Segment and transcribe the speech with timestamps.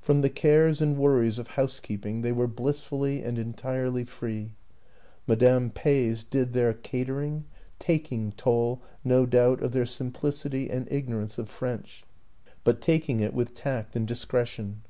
[0.00, 4.52] From the cares and worries of housekeeping they were blissfully and entirely free;
[5.26, 7.46] Madame Peys did their catering,
[7.80, 12.04] taking toll, no doubt, of their simplicity and ignorance of French,
[12.62, 14.82] but taking it with tatt and discretion.